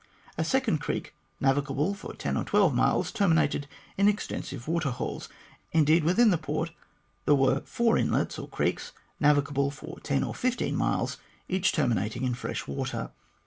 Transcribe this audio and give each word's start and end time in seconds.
A 0.35 0.43
second 0.43 0.79
creek, 0.79 1.13
navigable 1.39 1.93
for 1.93 2.15
ten 2.15 2.35
or 2.35 2.43
twelve 2.43 2.73
miles, 2.73 3.11
terminated 3.11 3.67
in 3.99 4.07
extensive 4.07 4.67
water 4.67 4.89
holes. 4.89 5.29
Indeed, 5.73 6.03
within 6.03 6.31
the 6.31 6.39
port 6.39 6.71
there 7.25 7.35
were 7.35 7.61
four 7.65 7.99
inlets 7.99 8.39
or 8.39 8.47
creeks, 8.47 8.93
navigable 9.19 9.69
from 9.69 9.99
ten 10.01 10.21
to 10.21 10.33
fifteen 10.33 10.75
miles, 10.75 11.17
each 11.47 11.71
terminating 11.71 12.23
in 12.23 12.33
fresh 12.33 12.65
water. 12.65 13.11